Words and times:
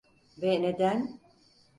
Ve 0.41 0.61
neden? 0.61 1.19